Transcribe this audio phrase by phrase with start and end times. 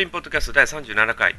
[0.00, 1.36] リンポッドキャスト第37回。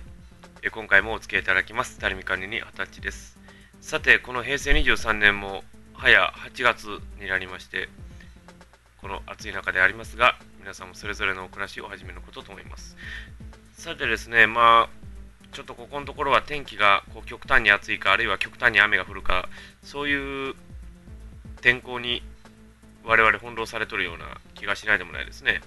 [0.62, 1.98] え今回もお付き合いいただきます。
[1.98, 3.40] タリミカニに二十歳です。
[3.82, 5.64] さて、この平成23年も
[5.96, 6.86] 早8月
[7.20, 7.90] になりまして、
[9.02, 12.96] この暑い中でありますが、皆さんもそれぞれの暮らしを始めることと思います。
[13.74, 19.50] さてですね、まあ、ちょっとここのところは天気がこう極端に暑いか、あるいは極端に雨が降るか、
[19.82, 20.54] そういう
[21.62, 22.22] 天候に
[23.04, 25.62] 我々翻弄されとるような気がしないでもないですね。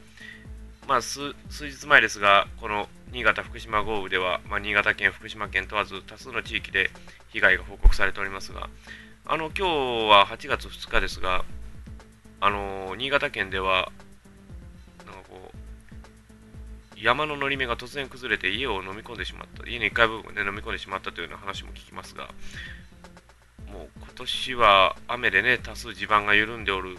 [0.87, 6.91] まあ、数日前ですが、この新潟・福島豪雨では、まあ、新潟県、福島県問わず多数の地域で
[7.29, 8.69] 被害が報告されておりますが、
[9.25, 9.63] あの今日
[10.11, 11.45] は8月2日ですが、
[12.41, 13.91] あの新潟県では、
[15.07, 22.29] なんかこう、山ののり目が突然崩れて家を飲み込んでしまった、家の1階部分で飲み込んでしまったというような話も聞きますが、
[23.73, 26.99] もう今年は雨でね、多数地盤が緩んでおる、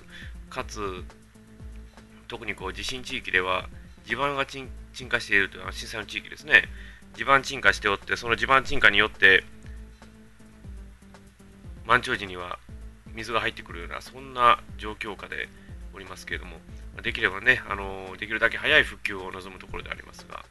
[0.49, 1.03] かつ、
[2.27, 3.67] 特にこう地震地域では
[4.05, 4.69] 地盤が沈
[5.09, 6.63] 下しているというのは震災の地域ですね。
[7.15, 9.43] 地盤沈下しておってその地盤沈下によって
[11.85, 12.59] 満潮時には
[13.13, 15.47] 水が入ってくるようなそんな状況下で
[15.93, 16.57] おりますけれども
[17.01, 20.43] できればねあのできるだけ早い復旧を望むところでありますが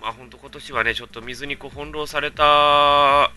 [0.00, 3.30] まあ本当今年はねちょっと水にこう翻弄された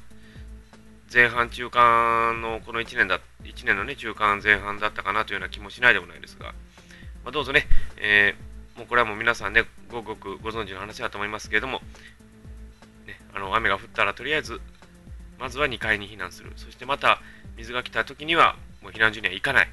[1.14, 6.54] 前半中間のこの1年だ1年のね中間前半だったかなというような気もしないでもないですが
[7.28, 11.82] まあ、どうぞね、えー、もうこれはもう皆さんね、ごくごくご存知の話だと思いますけれども、
[13.06, 14.62] ね、あの雨が降ったらとりあえず、
[15.38, 16.54] まずは2階に避難する。
[16.56, 17.20] そしてまた
[17.58, 19.68] 水が来た時には、もう避難所には行かない。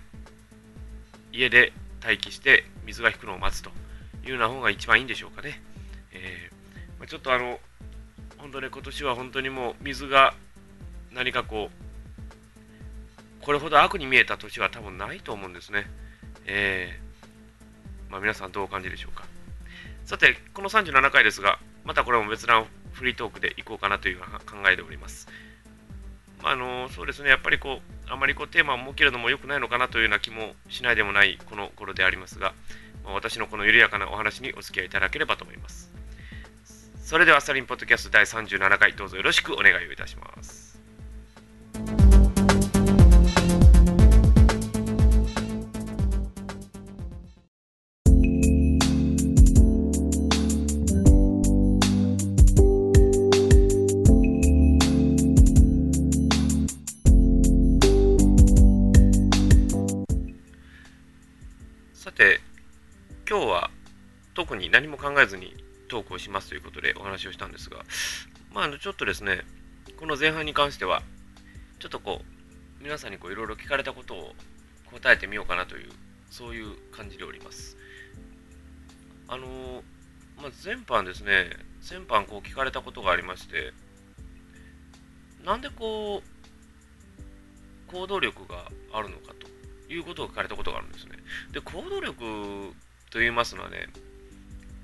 [1.31, 3.71] 家で待機して水が引くのを待つと
[4.25, 5.63] いうような方が一番いいんでしょうかね。
[6.11, 7.61] えー、まあ、ちょっとあの、
[8.37, 10.35] 本当ね、今年は本当にもう水が
[11.13, 15.87] 何かこう、これほど悪に見えた年は多分ないと思うんですね。
[16.47, 17.04] えー
[18.15, 19.25] まあ、皆さんどうお感じでしょうか。
[20.05, 24.27] さて、この37回ですが、またこれも別なフリートークでいこうかなという考
[24.71, 25.27] えております。
[26.41, 32.55] まあ、あのそうですね、やっぱりこう、あまりこうテーマを設けるのも良くないのかなというような気もしないでもないこの頃でありますが、
[33.03, 35.91] まあ、私のこの緩やかなお話にお付き合いいただければと思います。
[37.03, 40.64] それでは、サリンポッドキャスト第37回、どうぞよろしくお願いをいたします。
[66.25, 67.85] しますということでお話をしたんですが、
[68.53, 69.43] まあ、ちょっとですね、
[69.99, 71.03] この前半に関しては、
[71.79, 74.33] ちょっとこう、皆さんにいろいろ聞かれたことを
[74.93, 75.91] 答えてみようかなという、
[76.31, 77.77] そういう感じでおります。
[79.29, 79.83] あのー、
[80.37, 81.51] まあ、前半ですね、
[81.89, 83.73] 前半こう聞かれたことがありまして、
[85.45, 91.13] なんでこう、行動力があるのかということを聞かれたことがあるんですね。
[91.53, 92.73] で、行動力
[93.11, 93.89] と言いますのはね、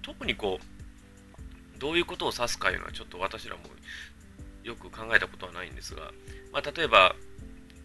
[0.02, 0.79] 特にこう、
[1.80, 3.62] どういうことを指すかいうのはちょっと私らも
[4.62, 6.12] よく考えたことはないんですが、
[6.52, 7.16] まあ、例えば、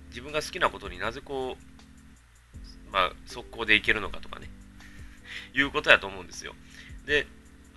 [0.09, 4.49] 自分が好きなことになぜこう、まあ、速攻でいけるのかとかね、
[5.53, 6.53] いうことやと思うんですよ。
[7.05, 7.25] で、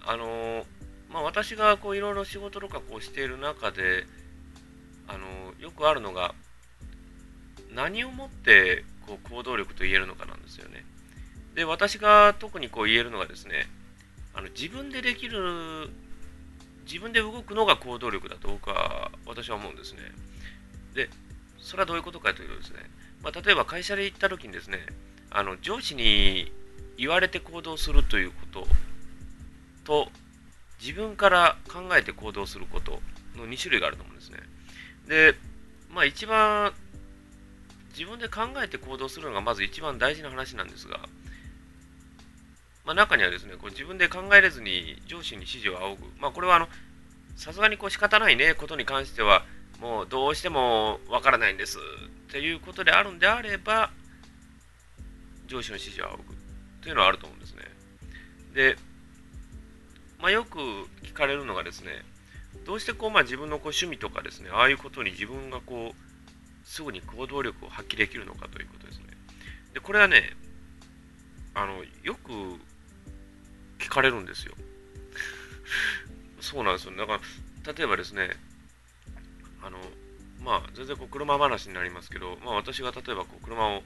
[0.05, 0.65] あのー、
[1.11, 4.05] まあ、私がこういろいろ仕事とかこうしている中で、
[5.07, 6.35] あのー、よくあるのが、
[7.73, 10.85] 何をもってこう行動力と言えるのかなんですよね。
[11.55, 13.67] で、私が特にこう言えるのがですね、
[14.35, 15.91] あの自分でできる、
[16.89, 20.01] 自分で動くのが行動力だと僕は、私は思うんですね。
[20.95, 21.11] で、
[21.59, 22.79] それはどういうことかというとですね、
[23.23, 24.79] まあ、例えば会社で行った時にですね、
[25.31, 26.51] あの上司に
[26.97, 28.67] 言われて行動するということ
[29.85, 30.11] と、
[30.81, 33.01] 自分から考えて行動すること
[33.37, 34.39] の2種類があると思うんですね。
[35.09, 35.35] で、
[35.93, 36.73] まあ一番
[37.97, 41.01] 自分で考えて行動するのがまず一番大事な話なんですが、
[42.85, 46.05] まあ、中にはですね、こう自分で考えれずに上司に指示を仰ぐ。
[46.21, 46.69] まあ、これはあの、
[47.39, 49.45] さすがにこう仕方ないね、ことに関しては、
[49.81, 53.93] もうどうしてもわからないんですっていうことであるんであれば、
[55.47, 56.35] 上司の指示を仰ぐ
[56.83, 57.63] というのはあると思うんですね。
[58.55, 58.77] で、
[60.21, 60.59] まあ、よく
[61.05, 62.03] 聞かれるのがですね、
[62.67, 69.05] どうしてこう、まあ、自分のこう趣味とかですね、ああいうことに自分がこう、すぐに行動力を発揮できるのかということですね。
[69.75, 70.37] で、これはね、
[71.55, 72.33] あの、よく
[73.79, 74.55] 聞かれるんですよ。
[76.49, 76.97] そうなんですよ。
[76.97, 77.21] だか
[77.65, 78.31] ら、例えばですね、
[79.63, 79.79] あの、
[80.43, 83.83] まあ、全然こう車話になりますけど、まあ、私が例えばこう車を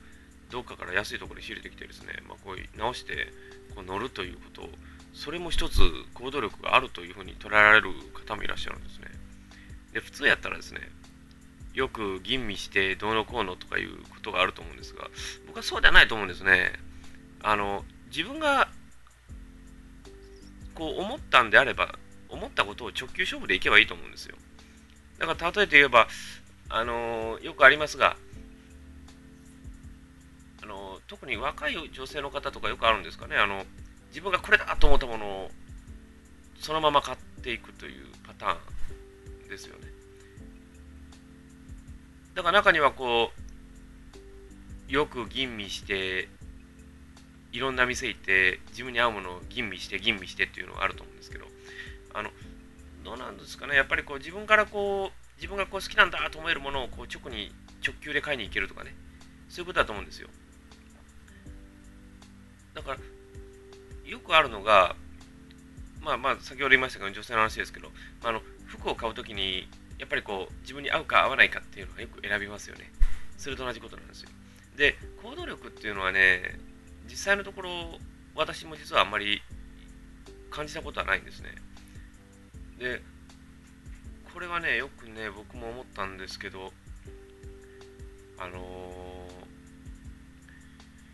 [0.50, 3.32] どっかから安いところに仕入れてきてですね、まあ、こう直して
[3.74, 4.68] こう乗るということを
[5.14, 5.80] それも一つ
[6.14, 9.06] 行動力があるというふうに捉えられる方もいらっしゃるんですね。
[9.92, 10.80] で、普通やったらですね、
[11.74, 15.08] よく吟味してどうのこうのとかいうことがあると思うんですが、
[15.46, 16.72] 僕はそうではないと思うんですね。
[17.42, 18.68] あの、自分が
[20.74, 21.98] こう思ったんであれば、
[22.32, 24.36] 思ったことを直球勝負でいけばいいと思うんですよ。
[25.18, 26.08] だから例えて言えば、
[26.70, 28.16] あのよくありますが、
[30.62, 33.64] あの特に若い女性の方とかよくあるんですかね、あの
[34.08, 35.50] 自分がこれだと思ったものを
[36.58, 38.56] そのまま買っていくというパター
[39.46, 39.86] ンですよね。
[42.34, 43.30] だから中にはこ
[44.88, 46.28] う、よく吟味して、
[47.52, 51.51] いろんな店行って自分に合うものを吟味して吟味してっていうのがあると思うんですけど、
[52.14, 52.30] あの、
[53.04, 57.52] どうなんですかね、やっぱりこう自分からこう、自分がこう好きなんだと思えるものをこう直に
[57.84, 58.94] 直球で買いに行けるとかね、
[59.48, 60.28] そういうことだと思うんですよ。
[62.74, 64.96] だから、よくあるのが、
[66.00, 67.88] まあまあ、先ほど言いましたけど、女性の話ですけど、
[68.22, 69.68] まあ、あの服を買うときに、
[69.98, 72.90] やっぱりこう、自分に合うか合わないかっていうのはよく選びますよね。
[73.36, 74.28] それと同じことなんですよ。
[74.76, 76.58] で、行動力っていうのはね、
[77.08, 77.70] 実際のところ、
[78.34, 79.42] 私も実はあんまり
[80.50, 81.54] 感じたことはないんですね。
[82.78, 83.02] で、
[84.32, 86.72] これはね、よくね、僕も思ったんですけど、
[88.38, 88.58] あのー、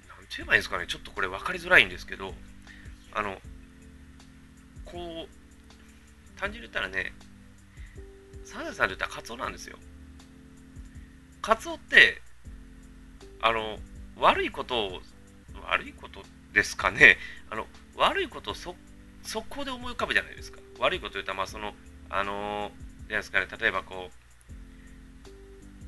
[0.09, 2.33] なんて言えばいいんですかね、ちょっとこれ分かりづらいんですけど、
[3.13, 3.41] あの、
[4.85, 7.13] こう、単純に言ったらね、
[8.45, 9.77] サザエさんで言ったらカツオなんですよ。
[11.43, 12.23] カツオって、
[13.43, 13.79] あの、
[14.17, 15.03] 悪いことを、
[15.65, 16.23] 悪いこと
[16.55, 17.19] ですかね、
[17.51, 17.67] あの、
[17.97, 18.75] 悪いことをそ、
[19.23, 20.61] 速攻で思い浮かぶじゃないですか。
[20.79, 21.75] 悪いこと言ったら、まあ、その、
[22.11, 24.11] あのー、ですかね、例えばこ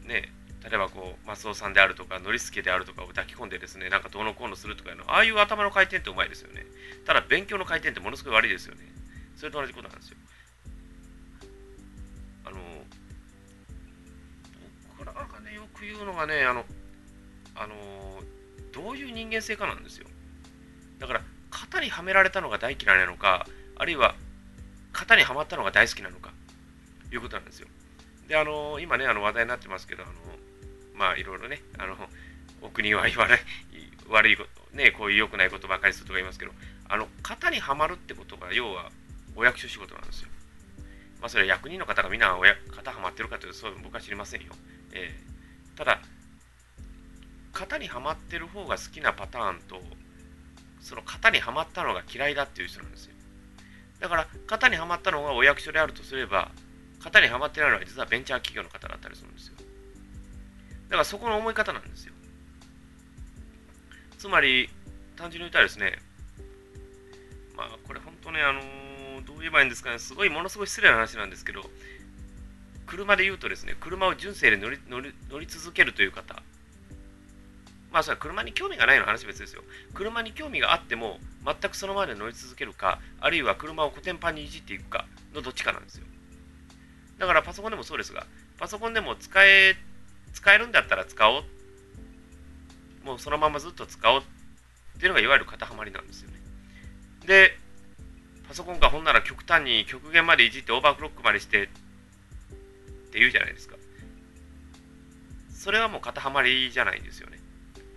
[0.04, 0.32] う、ね、
[0.62, 6.66] 例えばこう、マスオさんであるとか、ノリスケであるとかを抱き込んでですね、なんかどうのこうのするとかいうの、ああいう頭の回転ってうまいですよね。
[7.06, 8.82] ただ、勉強の回転ってものすごい悪いですよね。
[9.36, 10.16] それと同じことなんですよ。
[12.44, 12.58] あの、
[14.98, 16.66] 僕らがね、よく言うのがね、あの、
[17.54, 17.74] あの、
[18.72, 20.06] どういう人間性かなんですよ。
[20.98, 23.46] だから、型にはめられたのが大嫌いなのか、
[23.76, 24.14] あるいは、
[25.00, 26.30] 型にはまったのが大好きなのか、
[27.10, 27.68] いうことなんですよ。
[28.28, 30.12] で、あの、今ね、あの話題になってますけど、あの、
[30.94, 31.96] まあ、いろいろね、あの、
[32.60, 33.40] お国は言わない、
[34.08, 36.52] 悪いこと、ね、こういう良くないことばかりするとか言いますけど、
[36.88, 38.90] あの、型にはまるってことが、要は、
[39.34, 40.28] お役所仕事なんですよ。
[41.20, 42.36] まあ、それは役人の方がみんな
[42.76, 44.52] 型はまってるかというと、そういうの僕は知りませんよ。
[44.92, 46.00] えー、ただ、
[47.54, 49.80] 型にはまってる方が好きなパターンと、
[50.80, 53.14] その型にはまったのが嫌いだっていう人なんですよ。
[54.00, 56.50] だから、型にはまったのがお役所であるとすれば、
[57.02, 59.54] 型にはまってないのは実はベンチャー企業の方だったりするんですよ。
[60.88, 62.12] だからそこの思い方なんですよ。
[64.18, 64.68] つまり、
[65.16, 65.98] 単純に言ったらですね、
[67.56, 71.62] まあ、これ本当ね、あのー、どう言えばいいんですかね、すごい、ものすごい失礼な話なんですけど、
[72.86, 76.42] 車で言うとですね、車を純正で乗り乗り乗り続けるという方、
[77.92, 79.62] まあ、それは車に興味がないの話別ですよ。
[79.94, 86.06] 車に興味があっても、全くそのままで乗り続けるか、あるいは車をコテンパンにいじっていくかのどっちかなんですよ。
[87.18, 88.26] だからパソコンでもそうですが、
[88.58, 89.76] パソコンでも使え、
[90.32, 91.44] 使えるんだったら使おう。
[93.04, 94.22] もうそのままずっと使おうっ
[95.00, 96.36] ていうのがいわゆる型はまりなんですよね。
[97.26, 97.56] で、
[98.46, 101.66] パソコンがほんなら極端に極限までいじってオーバークロックまでしてっ
[103.10, 103.76] て言うじゃないですか。
[105.52, 107.39] それはもう型はまりじゃないんですよね。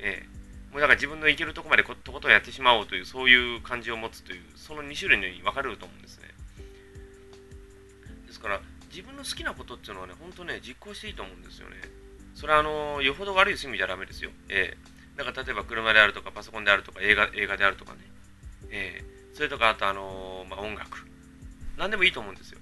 [0.04, 0.28] ええ。
[0.72, 6.28] もうだから自分のいけるとこまでとことんやってしまおうという、そういう感じを持つという、その2種類に分かれると思うんですね。
[8.28, 11.78] ですから、自分の好きなことっていうのはね、ほんとね、実行していいと思うんですよね。
[12.36, 14.32] それはあの、よほど悪い趣味じゃダメですよ。
[14.50, 14.78] ええ。
[15.16, 18.00] だか例えば車であるとか、パソコンであるとか、映画映画であるとかね。
[18.72, 19.36] ええ。
[19.36, 21.08] それとか、あと、あの、まあ、音楽。
[21.78, 22.60] 何でもいいと思うんですよ。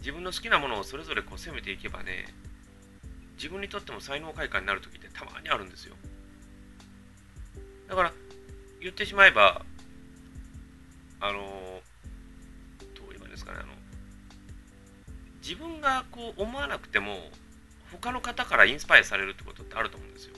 [0.00, 2.26] 自分の好きなものをそれぞれこう攻めていけばね、
[3.36, 5.94] 自分にとっても才能開花になる時ってたまにあるんですよ。
[7.92, 8.12] だから、
[8.80, 9.66] 言ってしまえば、
[11.20, 11.40] あの、
[12.94, 13.74] どう言えばいいですかね、あの、
[15.42, 17.18] 自分がこう思わなくても、
[17.90, 20.32] 他の方からインスパイアされるってことってあると思うんですよ。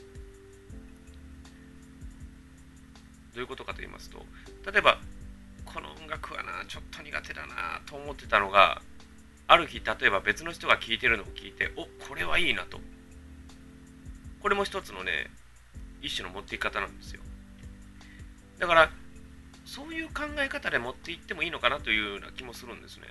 [3.34, 4.26] どういうことかと言いますと、
[4.68, 4.98] 例えば、
[5.64, 8.82] この音楽はな、ちょっと苦手だなと思ってたのが、
[9.46, 12.80] ある日、例えば別の人が聴いてるのを聞いて、おこれはいいなと。
[14.42, 15.30] これも一つのね、
[16.02, 17.22] 一種の持っていき方なんですよ。
[18.58, 18.90] だから、
[19.64, 23.06] そういう考え方で持っていってもいいのかなというような気もするんですね。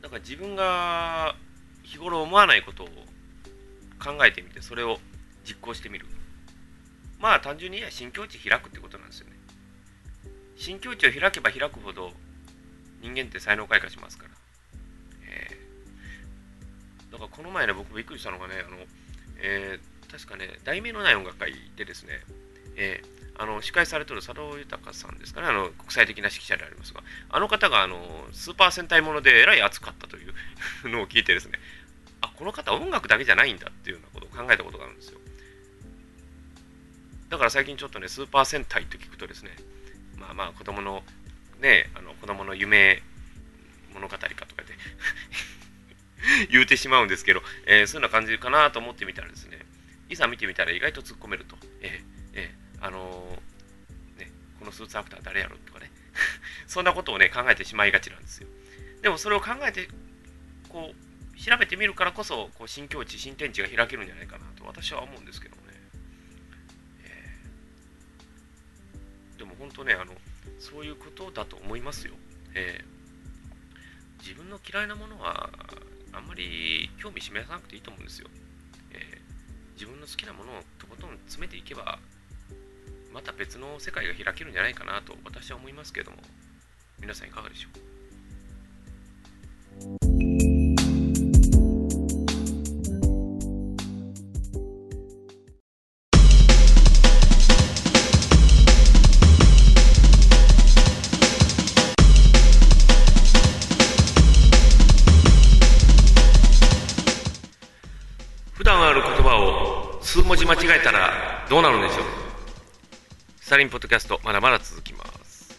[0.00, 1.34] だから自分が
[1.82, 2.86] 日頃思わないことを
[3.98, 4.98] 考えてみて、それを
[5.44, 6.06] 実行してみる。
[7.18, 9.32] まあ単純に言えば新境地開くってことなんですよね。
[10.56, 12.12] 新境地を開けば開くほど
[13.00, 14.30] 人間って才能開花しますから。
[15.26, 18.76] えー、だからこの前ね、僕びっくりしたのがね、あの、
[19.38, 22.20] えー、確かね、題名のない音楽会でですね、
[22.76, 27.98] えー、あの司会されてる佐藤豊さんですかね、あの国際的な指揮者でありますが、あの方があの
[28.32, 30.20] スーパー戦隊ものでえらい熱かったとい
[30.84, 31.58] うのを聞いてですね、
[32.20, 35.18] あ、この方音楽だけじゃないんだっていうようなことを考えたことがあるんですよ。
[37.28, 39.50] だから最近ちょっとね、スーパー戦隊と聞くとですね、
[40.16, 41.02] まあまあ子供の
[41.60, 43.02] ね、あの子供の夢
[43.94, 44.74] 物語かとかで
[46.50, 49.58] 言うてしまうんですけど、えー、そういうような感じかなと思ってみたらですね、
[50.08, 51.56] いざ見てみたら意外と突っ込めると。
[51.80, 52.13] えー、
[52.84, 52.98] あの
[54.18, 55.90] ね、このスーツアクター誰やろとかね、
[56.68, 58.48] そんなことをね、考えてしまいがちなんですよ。
[59.00, 59.88] でもそれを考えて、
[60.68, 65.62] こう、調べてみるからこそ、こう新境地、新天地が開けるんじゃないかなと私は思うんですけどね。
[67.04, 70.14] えー、でも本当ね、あの、
[70.58, 72.12] そういうことだと思いますよ。
[72.52, 75.48] えー、自分の嫌いなものは
[76.12, 78.28] あんまり興味示さなくていいと思うんですよ。
[78.90, 81.98] えー、自分の好きなものをとことん詰めていけば、
[83.14, 86.16] また別の世界が開けるんじゃないかなと私は思いますけども、
[87.00, 87.78] 皆さんいかがでしょう？
[108.66, 112.23] ある言葉を数文字間違えたらどうなるんでしょう？
[113.54, 115.54] スタリンポッドキャストまだまだ続きます。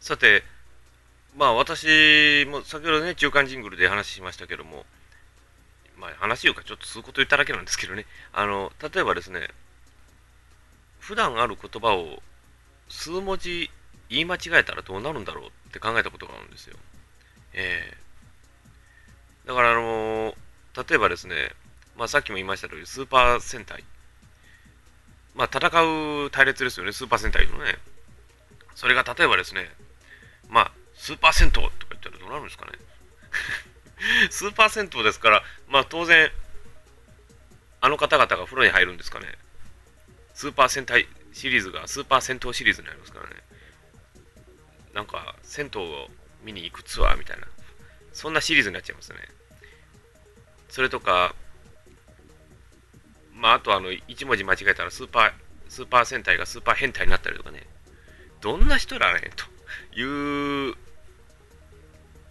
[0.00, 0.42] さて
[1.36, 4.86] まあ私も先ほどね、中間ジングルで話しましたけども、
[5.98, 9.48] まあ話いうかちょっとそういうこと言っただけなんですけどね、あの、例えばですね、
[11.00, 12.22] 普段ある言葉を
[12.88, 13.70] 数文字
[14.08, 16.76] 言い間違えたらどうなるんだろうって考えたことがあるんですよ。
[17.52, 20.34] えー、だからあの
[20.76, 21.52] 例えばですね、
[21.96, 23.84] まあさっきも言いました通り、スーパー戦隊。
[25.34, 25.68] まあ戦
[26.24, 27.78] う隊列ですよね、スーパー戦隊のね。
[28.74, 29.68] それが例えばですね、
[30.48, 32.72] まあスーパー銭湯とか言ったらどうなるんですかね
[34.30, 36.30] スーパー銭湯ですから、まあ当然、
[37.80, 39.38] あの方々が風呂に入るんですかね。
[40.34, 43.36] スーパー戦隊シリーズがスーパー銭湯シリーズになりますからね。
[44.92, 46.08] なんか、銭湯を
[46.42, 47.46] 見に行くツアーみたいな、
[48.12, 49.18] そんなシリーズになっちゃいますね。
[50.68, 51.34] それとか、
[53.32, 55.32] まあ、あとあの、1文字間違えたらスーパー、
[55.68, 57.66] スーパー戦隊がスーパー変態になったりとかね。
[58.40, 59.44] どんな人らねと
[59.98, 60.74] いう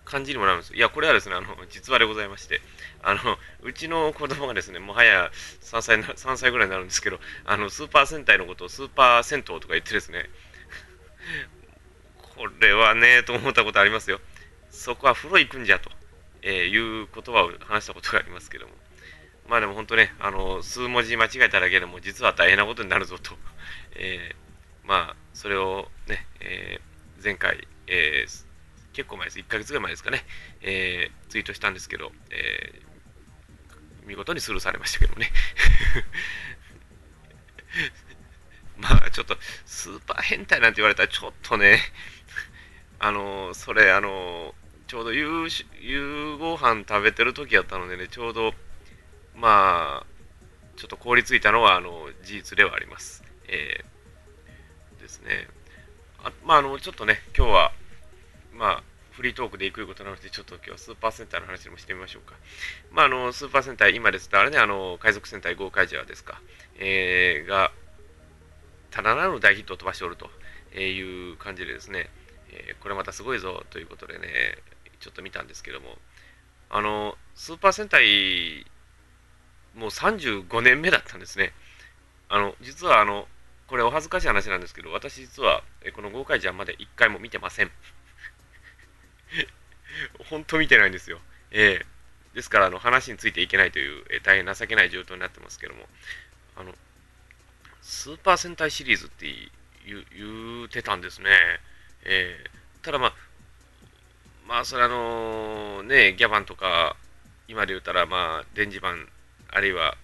[0.07, 2.61] 感じにもなるんですいや、これはですね、あの、実話でございまして、
[3.03, 10.29] あの、うちの子供がですね、もはや3歳な、3歳ぐらいになるんですけど、あの、スーパー戦隊のことをスーパー銭湯とか言ってですね、
[12.17, 14.21] これはね、と思ったことありますよ。
[14.69, 15.91] そこは風呂行くんじゃと、
[16.41, 18.73] えー、いう言葉を話したことがありますけども。
[19.47, 23.37] まあでも本当ね、あの、数文字間違えただけでも実は大変なことになるぞと、
[23.95, 28.46] えー、まあ、それをね、えー、前回、えー、
[28.97, 30.25] 結構前です、1ヶ月ぐらい前ですかね、
[30.59, 35.31] えー、ツイートしたんですけど、えー、見事にスルーされましたけどね。
[38.77, 39.37] まあ、ちょっと、
[39.67, 41.79] スーパー変態なんて言われたら、ちょっとね、
[42.97, 44.55] あの、それ、あの、
[44.87, 45.47] ちょうど夕
[45.79, 48.55] 夕ご飯食べてる時やったのでね、ちょうど、
[49.35, 50.05] まあ、
[50.75, 53.23] ちょっと凍りついたのは、あの、事実ではあります。
[53.47, 55.47] えー、ですね。
[56.23, 57.73] あまあ、あの、ちょっとね、今日は、
[58.57, 62.35] まあ、フリートークで行くことなので、ちょっと今日はスーパーセンターの話でもしてみましょうか。
[62.91, 66.41] まあ、あの、スーパーセンター、今ですと、あれね、あの、海賊戦隊ゴーカイジャーですか、
[66.77, 67.71] えー、が、
[68.91, 70.29] ただならぬ大ヒットを飛ばしておると
[70.79, 72.09] いう感じでですね、
[72.51, 74.57] えー、これまたすごいぞということでね、
[74.99, 75.97] ちょっと見たんですけども、
[76.69, 78.65] あの、スーパー戦隊、
[79.75, 81.53] もう35年目だったんですね。
[82.29, 83.27] あの、実はあの、
[83.67, 87.71] これお恥ずかしい話なんですけど、私実は、このゴーカイジャーまで1回も見てません。
[90.29, 91.19] 本当見てないんですよ。
[91.51, 95.86] えー、ですから、あの、話についていけないという、えー、大変情けない状況になってますけども、
[96.55, 96.74] あの、
[97.81, 99.27] スーパー戦隊シリーズって
[99.86, 101.29] 言うてたんですね。
[102.03, 103.13] えー、ただまあ、
[104.48, 106.96] まあ、それあのね、ギャバンとか、
[107.48, 109.07] 今で言ったら、まあ、電磁版、
[109.50, 109.96] あるいは、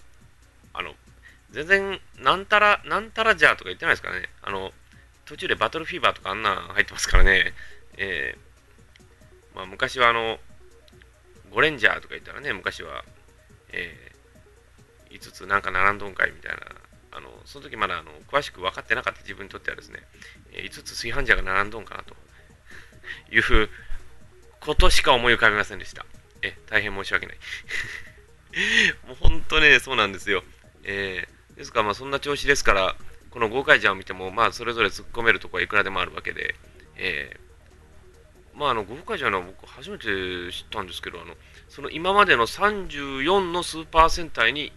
[0.74, 0.94] あの、
[1.52, 4.30] 全然、なんたら、なんたらじゃとか言ってないですからね。
[4.42, 4.74] あの、
[5.26, 7.54] 途中でバトルフィーバーとかあんなん入ってますからね。
[7.98, 8.53] えー、
[9.56, 10.40] まあ、昔はあの、
[11.52, 13.04] ゴレンジャーとか言ったらね、昔は、
[13.70, 16.60] えー、5つなんか並んどんかいみたいな、
[17.12, 20.00] あの、その時まだあの詳しく分かってなかった自分にとってはですね、
[20.52, 22.16] えー、5つ炊飯ジャーが並んどんかなと
[23.32, 23.70] いうふう
[24.60, 26.06] ことしか思い浮かびませんでした。
[26.42, 27.38] え、大変申し訳ない。
[29.08, 30.44] もう本当ね、そうなんですよ。
[30.84, 32.96] えー、ですからまあそんな調子ですから、
[33.30, 36.56] この豪快ジャーを見ても、まあそれぞれ突っ込めるところはいくらでもあるわけで、
[36.96, 37.43] えー、
[38.56, 41.36] まああの豪快ジャーのは僕初めて知ったんですけど、あの、
[41.70, 44.72] その今までの34のスーパー戦隊に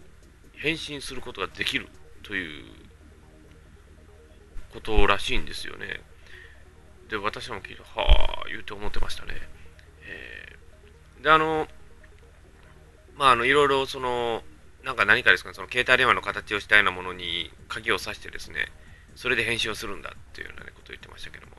[0.54, 1.88] 変身することができる
[2.22, 2.64] という
[4.72, 6.00] ことらしいんですよね。
[7.08, 9.34] で、私も聞いて、はあ、言うて思ってましたね。
[10.02, 11.68] えー、で、あの、
[13.16, 14.42] まあ、あの、いろいろ、その、
[14.84, 18.66] なんか何かですかね、その携帯電話の形をしたようなものに鍵を挿してですね、
[19.14, 21.52] それで返信をするんだっていうような、ことを言ってましたけども、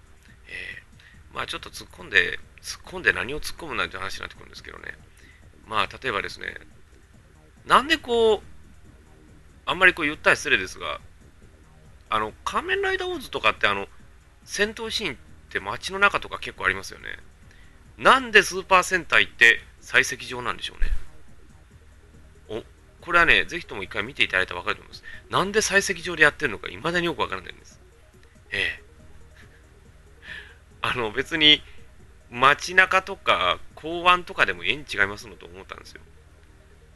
[0.47, 0.86] えー、
[1.33, 4.95] まあちょっと突っ込んで、突っ込んで何を突っ込むなんて話になってくるんですけどね、
[5.67, 6.55] まあ例えばですね、
[7.65, 8.41] なんでこう、
[9.65, 10.99] あんまりこう言ったら失礼ですが、
[12.09, 13.87] あの、仮面ライダーオーズとかってあの、
[14.45, 15.17] 戦闘シーンっ
[15.49, 17.05] て街の中とか結構ありますよね。
[17.97, 20.91] なんでスーパー戦隊って採石場なんでしょうね。
[22.61, 22.63] お、
[23.03, 25.03] これはね、ぜひとも一回見ていただいたら分かると思います。
[25.29, 27.81] なんで採石場でやってるのか未だによくわからないんです。
[28.51, 28.86] ええ。
[30.89, 31.61] あの、別に
[32.29, 36.01] 街中とか港湾とかでもええん違いますのと思ったんですよ。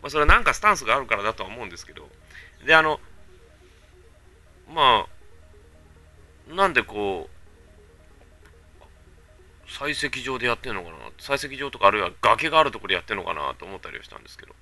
[0.02, 2.10] まあ、それはなんかスタンスがあるからだとは思うんですけど、
[2.66, 3.00] で、あの、
[4.74, 5.08] ま
[6.50, 7.32] あ、なんでこう、
[9.68, 14.54] 採石場でやってんのかな採石場とかあるいは崖があるところでやってんのかなと思ったりはしたんですけど、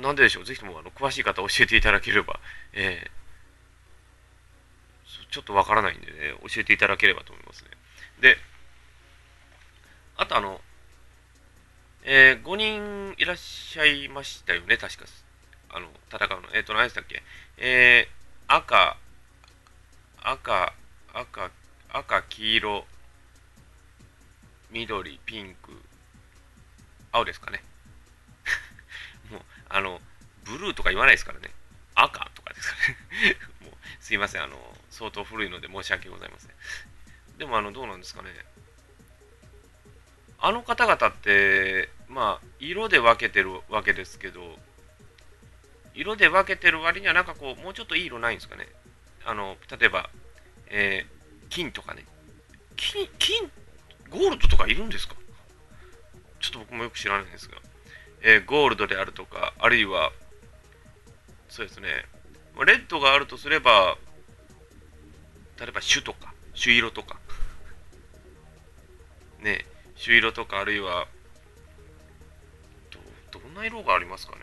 [0.00, 0.44] なんででしょう？
[0.44, 2.40] ぜひともあの詳しい方教えていただければ、
[2.72, 3.10] えー、
[5.32, 6.12] ちょっとわからないんでね、
[6.46, 7.70] 教えていただければと思いますね。
[8.20, 8.36] で、
[10.18, 10.60] あとあの、
[12.04, 15.04] えー、5人いらっしゃいましたよね、確か。
[15.70, 16.48] あの、戦うの。
[16.54, 17.22] えっ、ー、と、何でしたっけ？
[17.56, 18.98] えー、赤、
[20.22, 20.74] 赤、
[21.14, 21.50] 赤、
[21.88, 22.86] 赤、黄色、
[24.70, 25.80] 緑、ピンク、
[27.10, 27.64] 青ですかね。
[29.32, 29.98] もう、あの、
[30.44, 31.50] ブルーとか言わないですからね。
[31.94, 32.96] 赤とかですかね。
[33.64, 34.42] もう、すいません。
[34.42, 36.50] あの、相当古いので申し訳ございません。
[37.38, 38.28] でも、あの、どうなんですかね。
[40.38, 44.58] あの方々って、まあ、色で分けてるわけですけど、
[45.94, 48.68] 色で分けてる割にはなんかこう、もうちょっといい色ないんですかね。
[49.24, 50.10] あの、例えば、
[50.68, 52.04] えー、金とかね。
[52.76, 53.50] 金、金、
[54.10, 55.14] ゴールドとかいるんですか？
[56.40, 57.56] ちょっと僕もよく知らないんですが。
[58.20, 60.12] えー、ゴールドであるとか、あるいは、
[61.48, 61.88] そうですね、
[62.66, 63.96] レッドがあるとすれば、
[65.62, 67.20] 例えば種とか、朱色とか、
[69.44, 71.06] ね、朱色とか、あるいは、
[73.30, 74.40] ど、どんな色がありますかね。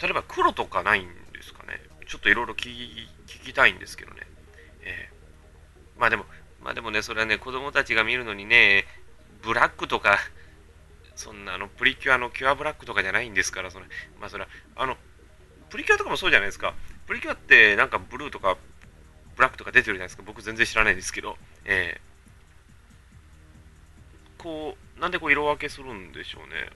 [0.00, 1.80] 例えば黒とかないんですかね。
[2.06, 3.08] ちょっといろいろ聞
[3.44, 4.20] きたいんですけどね。
[4.82, 6.24] えー、まあでも、
[6.62, 8.86] まあでもね、それはね、子供たちが見るのにね、
[9.42, 10.20] ブラックとか、
[11.16, 13.86] そんなあのプリキュアのキュアブラックとかじゃないんですから、それ、
[14.20, 14.96] まあそれは、あの、
[15.70, 16.74] プリキュアとかもそうじゃないですか。
[17.08, 18.56] プリキュアってなんかブルーとか
[19.36, 20.22] ブラックとか出てるじゃないですか。
[20.24, 26.70] 僕全然知らないんですけど、えー、こう、なんでこう色分けするんでしょうね。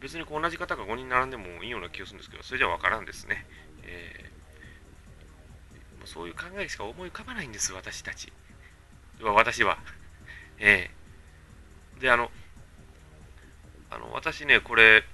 [0.00, 3.46] 別にこう同じ方が5人並んでもいいような気がするんですけど、それじゃわからんですね。
[3.84, 8.32] えー、そういう考えしか思い浮かばないんです、私たち。
[9.22, 9.78] 私は。
[10.58, 12.30] えー、で、あの、
[13.90, 15.04] あの私ね、これ、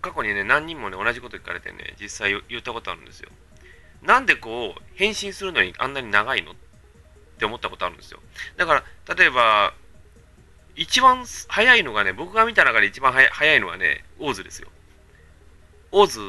[0.00, 3.30] 過去にね、何人もね、同じこと聞かれてね、実際言ったことあるんですよ。
[4.04, 6.54] なんでこう、返信するのにあんなに長いのっ
[7.38, 8.20] て思ったことあるんですよ。
[8.56, 9.74] だから、例えば、
[10.76, 14.68] 一番早いのがね、僕が見た中で一番早いのはね、オーズですよ。
[15.92, 16.20] オーズ、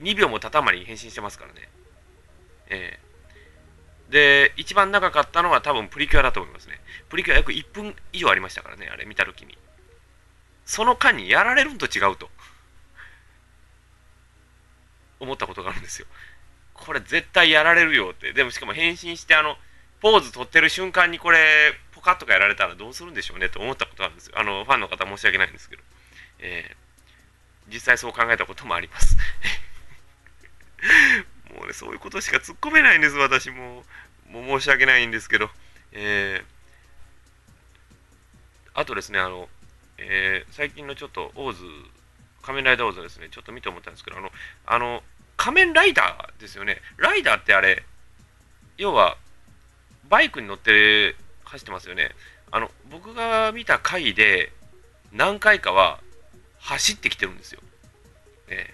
[0.00, 1.68] 2秒もたたまに返信してますからね。
[2.68, 6.80] えー、で、一番長かったのは多分プリキュアだと思いますね。
[7.08, 9.56] プリキュア約1分以上ありましたからね、あれ見たときに。
[10.66, 12.28] その間にやられるんと違うと
[15.20, 16.06] 思ったことがあるんですよ。
[16.82, 18.32] これ絶対やられるよって。
[18.32, 19.56] でもしかも返信してあの、
[20.00, 24.38] ポーズ取ってる瞬間にこれ、ポカッとかやられたらどうするんでしょうねと思ったことあるんですよ。
[24.38, 25.82] あの、ファンの方申し訳ないんですけど。
[26.40, 29.16] えー、実際そう考えたこともあります。
[31.54, 33.84] もうね、そういうことしか突っ込めないんです、私も。
[34.28, 35.50] もう申し訳ないんですけど。
[35.92, 36.44] えー、
[38.74, 39.48] あとですね、あの、
[39.98, 41.64] えー、最近のちょっとオーズ
[42.42, 44.32] 仮面ライダーウォーズですね、ちょっと見て思ったんですけど、あの、
[44.66, 45.02] あの、
[45.42, 46.76] 仮面ライダーですよね。
[46.98, 47.82] ライダーってあれ、
[48.78, 49.16] 要は、
[50.08, 52.12] バイクに乗って走ってますよね。
[52.52, 54.52] あの、僕が見た回で、
[55.10, 55.98] 何回かは
[56.60, 57.60] 走ってきてるんですよ。
[58.50, 58.72] え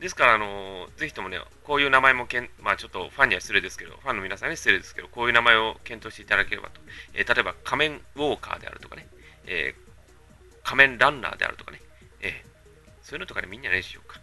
[0.00, 6.80] ー、ですから、あのー、ぜひともね、こういう名前もけん、まあちょっとファンには失礼ですけど、ファンの皆さんに失礼ですけど、こういう名前を検討していただければと。
[7.14, 9.06] えー、例えば、仮面ウォーカーであるとかね、
[9.46, 11.80] えー、仮面ランナーであるとかね、
[12.20, 12.32] えー、
[13.04, 14.19] そういうのとかでみんなねしようか。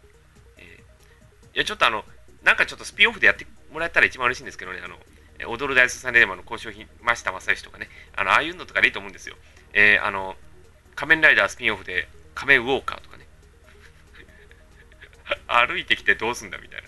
[1.59, 2.05] や、ちょっとあの、
[2.43, 4.97] なんかちょっとスピンオフでやってもらえたら一番嬉しいんですけどね、あの、
[5.45, 9.35] 踊る大スサンデーマの交渉品、増田正義とかね、あの、ああいうのとかでいいと思うんですよ。
[9.73, 10.35] えー、あの、
[10.95, 13.27] 仮面ライダースピンオフで仮面ウォーカーとかね。
[15.47, 16.87] 歩いてきてどうすんだみたいな。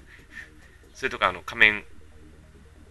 [0.93, 1.85] それとか、あの、仮面、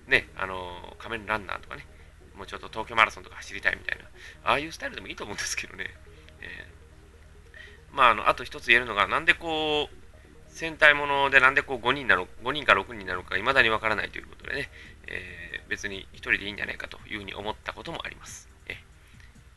[0.07, 1.87] ね、あの、仮面ランナーとかね。
[2.35, 4.05] もうちょっと東京マラソンとか走りたいみたいな。
[4.45, 5.93] ああいうスタイルでもいいと思うんですけどね。
[6.41, 9.97] えー、まあ、あの、あと一つ言えるのが、なんでこう、
[10.59, 14.71] 戦隊ものでなんでこう5人なの5人か6人なのかいまだにわからないということでね、
[15.07, 18.49] えー、別に1人でいいんじゃないかというふうに思ったこともあります。
[18.66, 18.75] え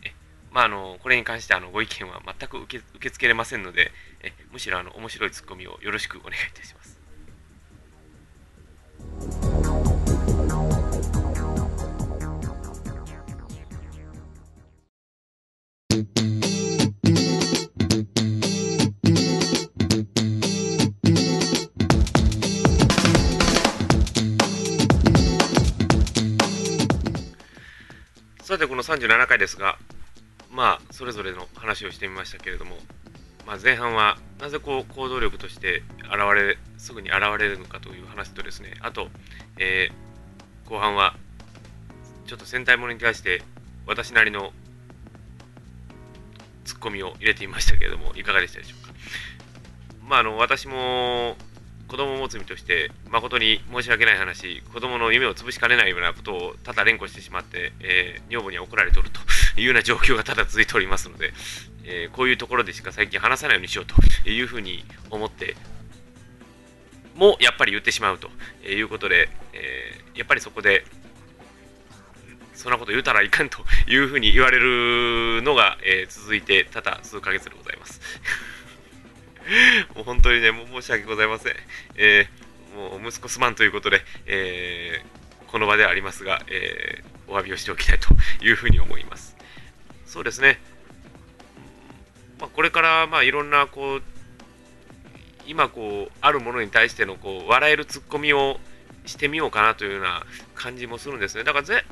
[0.04, 0.14] え
[0.52, 6.90] まあ、あのこれに関してあのご意見は全く受け受け付けれませんので、えむしろあの面白いツッコミをよろしくお願いいたします。
[28.62, 29.78] てこの37回ですが
[30.52, 32.78] まあそれぞれの話をしてみましたけれども、
[33.47, 39.08] まあ、前半はなぜこう行動力として現れすぐに現れるのかという話とですねあと、
[39.58, 41.15] えー、後半は
[42.28, 43.41] ちょっと戦隊ものに対して
[43.88, 44.52] 私なりの
[46.63, 48.93] ツッコミを入れてみましたけれどもいかがでしたでしょうか？
[50.08, 51.36] まああの私も
[51.91, 59.19] 子供を持つ身として誠に申し訳ない話子供の夢を潰しかねないようなことをただ連呼してしまって、えー、女房には怒られとると
[59.60, 61.34] いうような状況がただ続いておりますので、
[61.84, 63.86] えー、こういうところでしか最近話さないようにしよう
[64.23, 65.58] というふうに思って
[67.17, 68.30] もやっぱり言ってしまうと
[68.65, 70.86] いうことで、えー、やっぱりそこで
[72.54, 73.58] そんなこと言うたらいかんと
[73.89, 77.99] いうふうに言われるのが、え続いてただ数ヶ月でございます。
[79.95, 81.56] もう本当にね、申し訳ございません。
[81.95, 88.10] えー、もう息子すまんということで、えー、この場ではありますが、えー、お詫びをしておきたいと
[88.43, 89.36] いうふうに思います。
[90.06, 90.60] そうですね。
[92.39, 94.04] まあ、これからまあいろんなこう
[95.45, 98.60] 今こうあるものに対してのこう笑えるツッコミを
[99.06, 100.23] してみようかなというような
[100.56, 101.43] 感じもするんですね。
[101.43, 101.86] だからぜ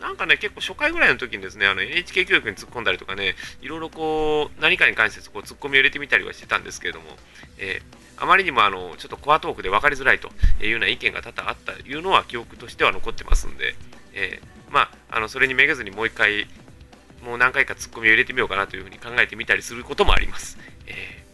[0.00, 7.06] なんかね、結構初回ぐらいの時にですね、あの NHK 教育に突っ込んだりとかね、いろいろこう、何かに関してこう突っ込みを入れてみたりはしてたんですけれども、
[7.58, 10.28] えー、あまりにもあのちょっとコアトークで分かりづらいと
[10.60, 13.74] いうような意見が多々あったというのは記憶としては残ってますんで、
[14.12, 16.46] えー、まあ、あのそれにめげずにもう一回、
[17.24, 20.58] もう何回か突っ込みを入れてみようかなというふうに考えてみたりすることもあります。
[20.86, 21.24] え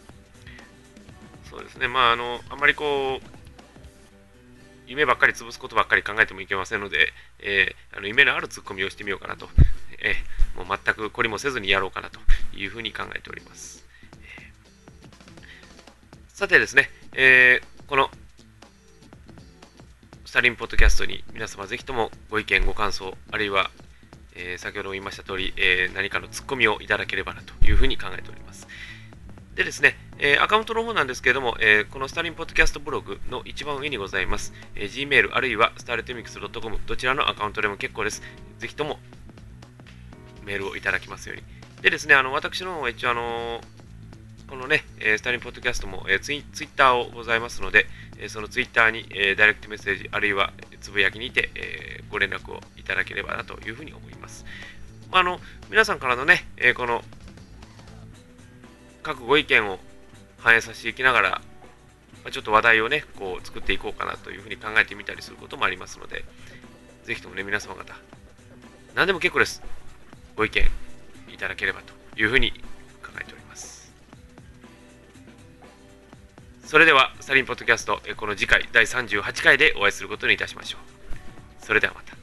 [1.47, 3.41] ー、そうですね、まあ、あの、あまりこう、
[4.87, 7.13] 夢ばっかり潰すことばっかり考えてもいけませんので、
[7.43, 9.49] えー、あの夢のあるツッコミをしてみようかなと、
[10.03, 12.21] えー、もう全く懲りもせずにやろうかなと
[12.57, 13.85] いうふうに考えております。
[14.39, 18.11] えー、さてですね、えこの
[20.25, 23.71] スタリンポッドキャストに皆様ぜひともご意見、ご感想、あるいは、
[24.37, 28.69] え先ほども言いました通り、え何かのツッコミをいただければなというふうに考えております。
[29.61, 38.23] でですね、えー、アカウントの方なんですけれども、えー、このスターリンポッドキャストブログの一番上にございます、えー、Gmail あるいは startemix.com どちらのアカウントでも結構です。
[38.59, 38.99] ぜひとも
[40.47, 41.43] メールをいただきますように。
[41.83, 43.61] でですね、あの私の方は一応あの
[44.49, 47.85] このね、えスターリンポッドキャストも、えツイツイッターをございますので、
[48.19, 54.47] えそのツイッターに、えダイレクトメッセージ、あるいはつぶやきにて、えご連絡をいただければなというふうに思います。
[55.13, 57.05] まあ、あの皆さんからのね、えこの
[59.03, 59.79] 各ご意見を
[60.39, 66.25] 反映させていきながら、まあ、ちょっと話題をね、こう作っていこうかなというふうに考えてみたりすることもありますので、
[67.05, 67.95] ぜひともね、皆様方、
[68.95, 69.63] 何でも結構です。
[70.37, 70.65] ご意見
[71.33, 72.53] いただければというふうに
[73.03, 73.93] 考えております。
[76.65, 81.65] それでは、サリンポッドキャスト、この次回第38回でお会いすることにいたしましょう。
[81.65, 82.17] それではまた。